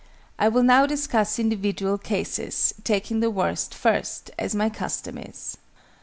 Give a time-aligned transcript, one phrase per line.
[0.39, 5.57] I will now discuss individual cases, taking the worst first, as my custom is.